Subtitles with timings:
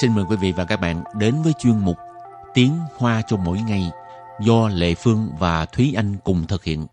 [0.00, 1.96] xin mời quý vị và các bạn đến với chuyên mục
[2.54, 3.90] Tiếng Hoa cho mỗi ngày
[4.40, 6.86] do Lệ Phương và Thúy Anh cùng thực hiện.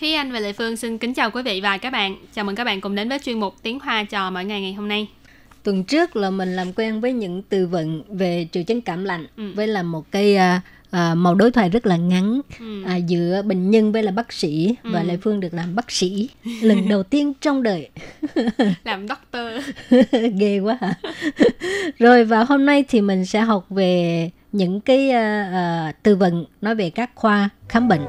[0.00, 2.16] Thúy Anh và Lệ Phương xin kính chào quý vị và các bạn.
[2.34, 4.72] Chào mừng các bạn cùng đến với chuyên mục Tiếng Hoa cho mỗi ngày ngày
[4.72, 5.08] hôm nay.
[5.62, 9.26] Tuần trước là mình làm quen với những từ vựng về triệu chứng cảm lạnh
[9.36, 9.52] Ừ.
[9.56, 10.60] với là một cái à,
[10.91, 12.83] à, màu đối thoại rất là ngắn Ừ.
[12.85, 15.05] à, giữa bệnh nhân với là bác sĩ và Ừ.
[15.07, 16.29] Lệ Phương được làm bác sĩ
[16.61, 17.89] lần đầu tiên trong đời
[18.83, 19.47] Làm doctor.
[20.39, 20.93] ghê quá hả
[21.99, 26.45] rồi và hôm nay thì mình sẽ học về những cái à, à, từ vựng
[26.61, 28.01] nói về các khoa khám bệnh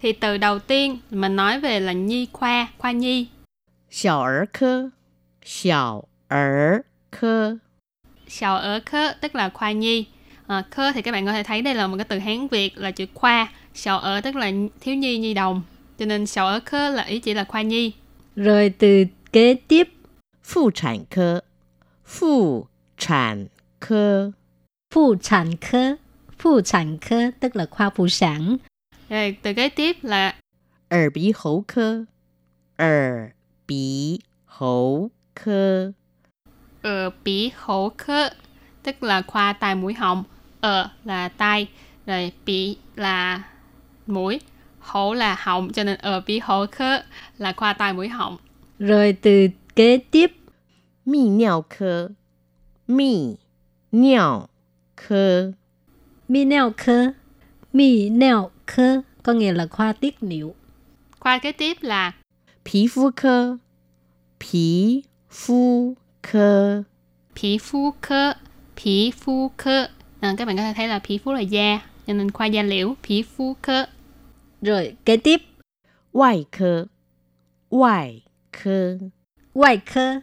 [0.00, 3.26] Thì từ đầu tiên mình nói về là nhi khoa, khoa nhi.
[3.90, 4.90] 小儿科，
[5.46, 7.58] 小儿科，
[8.26, 10.06] Sào ở khơ tức là khoa nhi.
[10.46, 12.78] À, khơ thì các bạn có thể thấy đây là một cái từ Hán Việt
[12.78, 13.52] là chữ khoa.
[13.74, 15.62] Sào ở tức là thiếu nhi nhi đồng.
[15.98, 17.92] Cho nên sào ở khơ là ý chỉ là khoa nhi.
[18.36, 19.88] rồi từ kế tiếp
[20.44, 21.42] 妇产科，
[22.04, 23.48] 妇产
[23.80, 24.32] 科，
[24.90, 25.96] phụ sản科
[26.38, 28.56] phụ sản科tức là khoa phụ sản
[29.08, 30.34] Rồi từ kế tiếp là
[30.88, 32.06] 耳鼻喉科，
[32.76, 33.32] 耳
[33.66, 35.92] 鼻喉 科，
[36.82, 38.30] ở bí hổ khơ
[38.82, 40.24] tức là khoa tai mũi họng.
[40.60, 41.68] Ở là tai,
[42.06, 43.42] rồi bí là
[44.06, 44.40] mũi,
[44.78, 47.02] hổ là họng cho nên ở bí hổ khơ
[47.38, 48.36] là khoa tai mũi họng.
[48.78, 50.32] rồi từ kế tiếp
[51.06, 52.10] 泌尿科，
[52.88, 53.36] 泌
[53.90, 54.48] 尿
[54.96, 55.54] 科，
[56.28, 57.14] mi neo科
[57.72, 60.54] mi neo科có nghĩa là khoa tiết niệu
[61.18, 62.12] Khoa kế tiếp là
[62.64, 62.88] 皮
[65.28, 66.84] 肤科，
[67.34, 68.34] 皮肤科， Phỉ phu khơ,
[68.76, 69.88] phỉ phu khơ.
[70.20, 72.62] À, các bạn có thể thấy là phỉ phu là da, cho nên khoa da
[72.62, 73.86] liễu, phỉ phu khơ.
[74.62, 75.42] rồi kế tiếp
[76.12, 76.86] 外科，
[77.70, 78.22] 外
[78.52, 78.98] 科。
[79.54, 80.22] ngoại科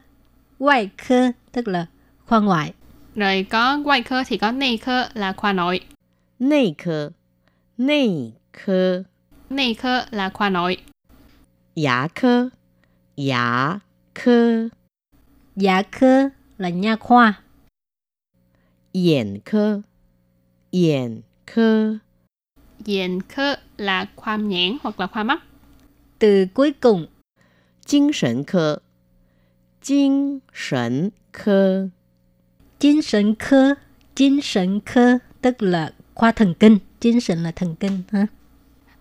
[0.59, 1.85] ngoại科tức là
[2.25, 2.73] khoa ngoại
[3.15, 5.81] Rồi có ngoại khơ thì có内khơ là khoa nội.
[6.39, 7.11] 内科，
[7.77, 9.03] 内科，
[9.49, 10.77] 内khơ là khoa nội.
[11.75, 12.51] 牙科，
[13.15, 13.81] 牙
[14.13, 14.69] 科，
[15.55, 17.33] dạ科là nha khoa
[18.93, 19.83] 眼科，
[20.71, 21.99] 眼科，
[22.85, 25.43] Diện khơ là khoa nhãn hoặc là khoa mắt.
[26.19, 27.07] từ cuối cùng
[27.85, 28.81] 精神科，
[29.81, 31.89] 精神科，
[32.79, 33.77] 精神科
[34.15, 38.27] 精神科tức là khoa thần kinh精神là thần kinh ha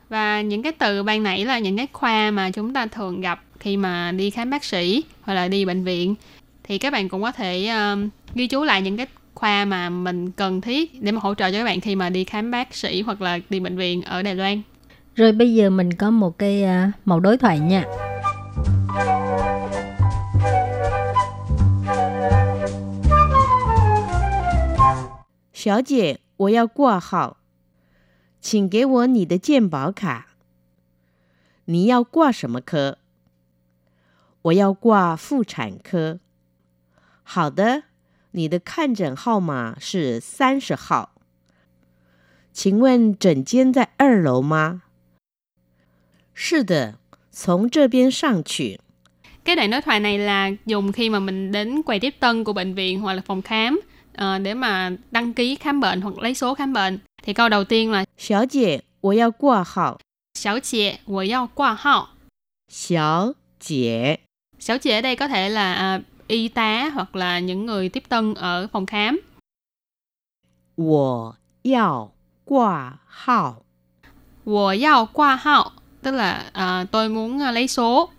[0.09, 3.45] Và những cái từ ban nãy là những cái khoa mà chúng ta thường gặp
[3.61, 6.15] khi mà đi khám bác sĩ hoặc là đi bệnh viện.
[6.63, 10.31] Thì các bạn cũng có thể um, ghi chú lại những cái khoa mà mình
[10.31, 13.03] cần thiết để mà hỗ trợ cho các bạn khi mà đi khám bác sĩ
[13.03, 14.63] hoặc là đi bệnh viện ở Đài Loan.
[15.19, 17.85] rồi bây giờ mình có một cái à, mẫu đối thoại nha
[25.53, 27.39] 小姐，我要挂号，
[28.41, 30.29] 请给我你的健保卡。
[31.65, 32.99] 你要挂什么科？
[34.43, 36.21] 我要挂妇产科。
[37.23, 37.83] 好的，
[38.33, 41.13] 你的看诊号码是三十号。
[42.53, 44.83] 请问诊间在二楼吗？
[46.35, 46.99] 是的，
[47.31, 48.81] 从这边上去。
[49.45, 52.53] Cái đoạn đối thoại này là dùng khi mà mình đến quầy tiếp tân của
[52.53, 53.81] bệnh viện hoặc là phòng khám
[54.15, 56.99] ờ, để mà đăng ký khám bệnh hoặc lấy số khám bệnh.
[57.23, 59.99] Thì câu đầu tiên là 小姐，我要挂号。
[60.35, 62.11] Xảo chị, 我要挂号.
[62.69, 64.21] 小姐，
[64.59, 68.03] Xảo chị ở đây có thể là à, y tá hoặc là những người tiếp
[68.09, 69.21] tân ở phòng khám.
[70.77, 72.13] 我要
[72.45, 73.63] 挂号。
[74.45, 75.73] Wo yao qua hao
[76.03, 78.11] tức là à, tôi muốn à, lấy số.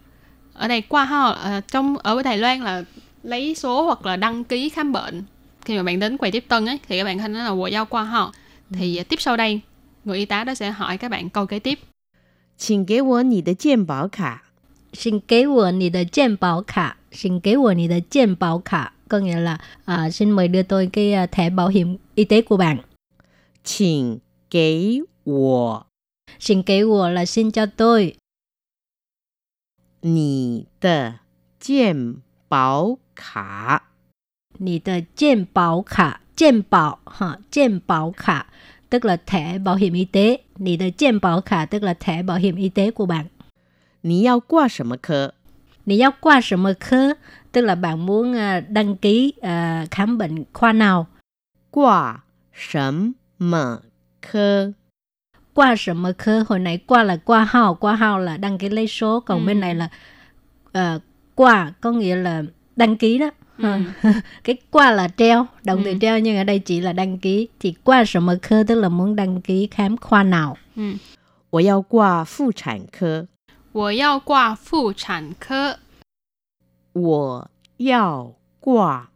[0.54, 2.84] Ở đây qua hao à, trong ở Đài Loan là
[3.24, 5.24] lấy số hoặc là đăng ký khám bệnh.
[5.66, 7.52] Khi mà bạn đến quầy tiếp tân ấy thì các bạn có thể nói là
[7.52, 8.32] wo yao qua hao.
[8.70, 9.62] Thì à, tiếp sau đây
[10.06, 11.80] người y tá đó sẽ hỏi các bạn câu kế tiếp.
[12.58, 14.43] 请给我你的健保卡。
[14.94, 22.24] 请给我你的健保卡请给我你的健保卡 có nghĩa là à, xin mời đưa tôi cái à, thẻ bảo hiểm y
[22.24, 22.78] tế của bạn
[23.64, 25.86] 请给我
[26.40, 28.16] xin kế của là xin cho tôi
[30.02, 31.20] 你的
[31.60, 32.16] 健
[32.48, 33.90] 保卡。
[34.58, 38.48] 你的健保卡健保哈健保卡
[38.90, 42.92] tức là thẻ bảo hiểm y tế 你的健保卡 tức là thẻ bảo hiểm y tế
[42.92, 43.26] của bạn
[44.04, 45.34] 你要挂什么科？
[45.86, 47.16] 你要挂什么科
[47.52, 51.08] tức là bạn muốn à, đăng ký à, khám bệnh khoa nào.
[51.72, 52.24] 挂
[52.54, 53.82] 什么
[54.22, 54.74] 科？
[55.54, 56.44] Qua什么科?
[56.48, 59.46] Hồi nãy qua là qua hao, qua hao là đăng ký lấy số, còn Ừ.
[59.48, 59.90] bên này là
[60.72, 61.00] à,
[61.36, 62.44] qua có nghĩa là
[62.76, 63.30] đăng ký đó.
[63.58, 63.82] Ừ.
[64.44, 65.98] cái qua là treo, động từ Ừ.
[66.02, 67.48] treo nhưng ở đây chỉ là đăng ký.
[67.60, 70.58] Thì qua什么科 tức là muốn đăng ký khám khoa nào.
[70.76, 70.98] Ừ.
[71.50, 73.28] 我要挂妇产科。
[73.74, 75.80] 我要挂妇产科。
[76.94, 79.10] 我要挂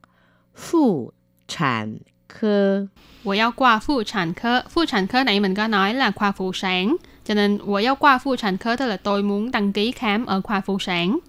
[0.54, 1.14] 妇
[1.48, 2.90] 产科。
[3.24, 4.66] 我要挂妇产科.
[4.70, 6.96] Phụ sản科nãy mình có nói là khoa phụ sản.
[7.24, 11.20] Cho nên 我要挂妇产科 tức là tôi muốn đăng ký khám ở khoa phụ sản.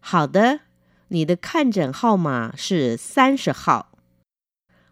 [0.00, 0.60] 好的，
[1.08, 3.92] 你的看诊号码是三十号。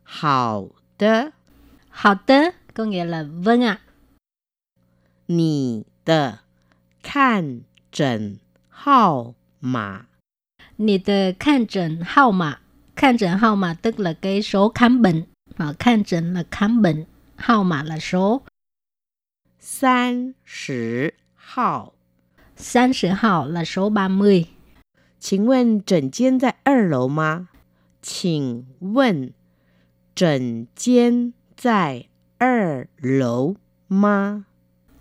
[0.05, 1.33] 好的，
[1.91, 3.81] Họ tớ có nghĩa là vâng ạ.
[5.27, 6.39] 你的
[7.03, 7.61] 看
[7.91, 8.39] 诊
[8.69, 10.09] 号码
[10.79, 12.61] Nì tờ khám诊 hao mạ.
[12.97, 15.23] Khám诊 hao mạ tức là cái số khám bệnh.
[15.57, 17.05] Ờ, khám诊 là khám bệnh.
[17.37, 18.43] Hao mạ là số.
[19.61, 21.93] 三十号。
[22.57, 24.47] San sử hao là số 30.
[25.19, 27.49] 请问诊间在二楼吗？
[28.03, 29.33] 请问
[30.15, 32.07] 诊间在
[32.39, 33.57] 二楼
[33.89, 34.47] 吗？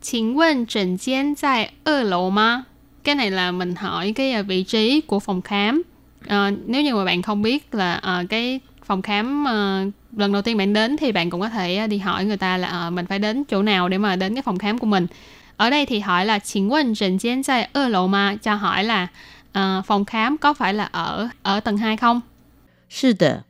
[0.02, 2.66] 请问诊间在二楼吗?
[3.04, 5.84] Cái này là mình hỏi cái à, vị trí của phòng khám.
[6.28, 9.86] Ờ, nếu như mà bạn không biết là ờ, cái phòng khám ờ,
[10.18, 12.58] lần đầu tiên bạn đến thì bạn cũng có thể ờ, đi hỏi người ta
[12.58, 15.08] là ờ, mình phải đến chỗ nào để mà đến cái phòng khám của mình.
[15.58, 18.36] Ở đây thì hỏi là 请问诊间在二楼吗?
[18.42, 19.08] Cho hỏi là
[19.52, 22.22] ờ, phòng khám có phải là ở ở tầng 2 không?
[22.90, 23.44] 是的，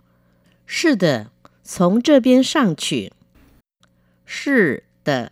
[0.66, 1.28] 是的，
[1.64, 3.12] 从这边上去。
[4.26, 5.32] 是的，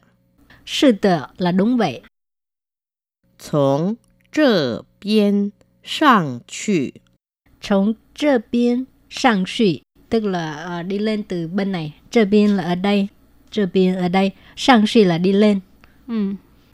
[0.65, 2.01] Sư tờ là đúng vậy.
[3.37, 3.95] 从
[4.31, 5.51] 这边
[5.83, 6.93] 上去。
[7.61, 11.93] Trong trơ biên sang suy tức là ờ, đi lên từ bên này.
[12.11, 13.07] Trơ biên là ở đây.
[13.51, 14.31] Trơ biên ở đây.
[14.55, 15.59] Sang suy là đi lên.
[16.07, 16.33] Ừ.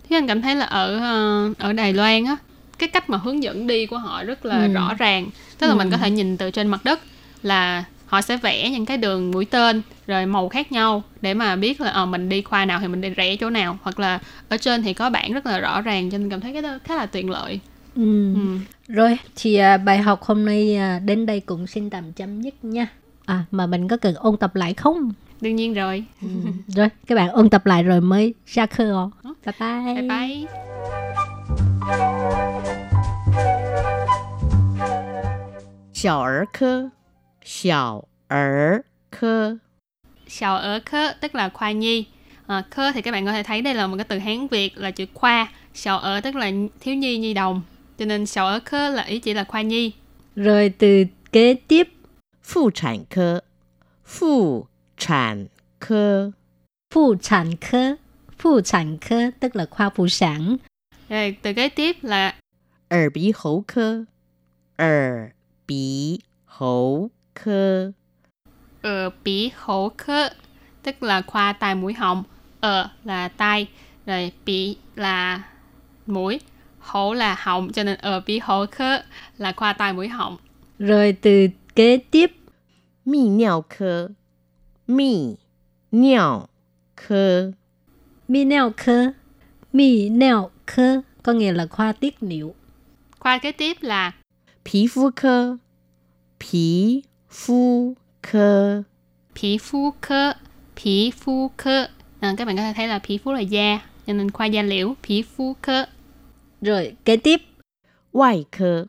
[0.09, 2.37] Thế anh cảm thấy là ở ờ, ở Đài Loan á
[2.79, 4.73] cái cách mà hướng dẫn đi của họ rất là Ừ.
[4.73, 5.29] rõ ràng.
[5.57, 5.77] Tức là Ừ.
[5.77, 6.99] mình có thể nhìn từ trên mặt đất
[7.43, 11.56] là họ sẽ vẽ những cái đường mũi tên rồi màu khác nhau để mà
[11.56, 13.78] biết là à, mình đi khoa nào thì mình đi rẽ chỗ nào.
[13.82, 14.18] Hoặc là
[14.48, 16.78] ở trên thì có bảng rất là rõ ràng cho nên cảm thấy cái đó
[16.84, 17.60] khá là tiện lợi.
[17.96, 18.34] Ừ.
[18.34, 18.58] Ừ.
[18.88, 22.54] rồi thì à, bài học hôm nay à, đến đây cũng xin tạm chấm dứt
[22.62, 22.86] nha.
[23.24, 25.12] À mà mình có cần ôn tập lại không?
[25.40, 26.04] Đương nhiên rồi.
[26.22, 26.28] Ừ.
[26.66, 29.34] rồi các bạn ôn tập lại rồi mới ra khơ ờ.
[29.44, 29.94] bye bye.
[29.94, 30.46] Bye bye.
[35.92, 36.46] Chào
[37.45, 39.59] 小儿科，
[40.27, 42.05] Sào ở khơ tức là khoa nhi.
[42.47, 44.77] À, khơ thì các bạn có thể thấy đây là một cái từ Hán Việt
[44.77, 45.47] là chữ khoa.
[45.73, 47.61] Sào ở tức là thiếu nhi nhi đồng.
[47.97, 49.91] Cho nên sào ở khơ là ý chỉ là khoa nhi.
[50.35, 51.87] Rồi từ kế tiếp
[52.43, 53.43] 妇产科，
[54.05, 55.47] 妇产
[55.79, 56.33] 科，
[56.89, 57.97] phụ sản科.
[58.37, 60.57] Phụ sản科tức là khoa phụ sản.
[61.09, 62.35] Rồi từ kế tiếp là
[62.89, 64.05] 耳鼻喉科，
[64.77, 65.33] 耳
[65.65, 67.09] 鼻喉
[67.45, 67.91] 科，
[68.81, 70.29] ở bí hổ khơ
[70.83, 72.23] tức là khoa tai mũi họng.
[72.59, 73.67] Ở là tai,
[74.05, 75.43] rồi bị là
[76.07, 76.39] mũi,
[76.79, 79.03] hổ là họng cho nên ở bí hổ khơ
[79.37, 80.37] là khoa tai mũi họng.
[80.79, 82.31] Rồi từ kế tiếp
[83.05, 84.09] 泌尿科，
[84.87, 85.37] 泌
[85.91, 86.49] 尿
[86.95, 87.53] 科，
[88.27, 89.13] mi neo科.
[89.73, 92.55] Mi neo科có nghĩa là khoa tiết niệu.
[93.19, 94.11] Khoa kế tiếp là
[94.63, 94.87] 皮
[97.35, 98.83] 肤科，
[99.33, 100.35] 皮肤科，
[100.75, 101.87] Phỉ phu khơ, phỉ phu khơ.
[102.19, 104.61] À, các bạn có thể thấy là phỉ phu là da, cho nên khoa da
[104.61, 105.85] liễu, phỉ phu khơ.
[106.61, 107.41] Rồi kế tiếp
[108.11, 108.87] 外科，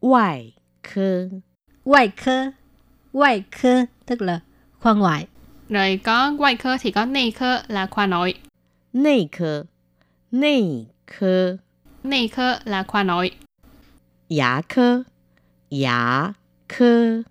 [0.00, 1.28] 外科，
[1.84, 2.52] ngoại科.
[3.12, 4.40] Ngoại科tức là
[4.80, 5.26] khoa ngoại.
[5.68, 8.34] Rồi có ngoại khơ thì có内khơ là khoa nội.
[8.92, 9.66] 内科，
[10.30, 11.58] 内科，
[12.02, 13.32] 内khơ là khoa nội.
[14.28, 15.04] 牙科，
[15.68, 16.34] 牙
[16.68, 17.24] 科，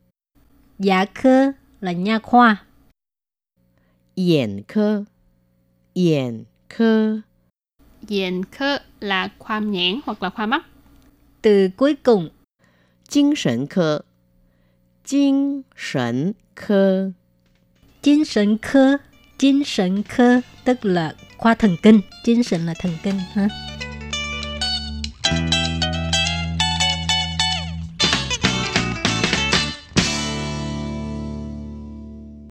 [0.80, 2.66] Dạ科là nha khoa.
[4.16, 5.06] 眼科，
[5.94, 7.22] 眼科，
[8.08, 10.66] Diện khơ là khoa nhãn hoặc là khoa mắt.
[11.42, 12.30] Từ cuối cùng
[13.08, 14.04] 精神科，
[15.04, 17.13] 精神科，
[18.01, 19.00] 精神科.
[19.38, 23.48] 精神科tức là khoa thần kinh.精神là thần kinh ha.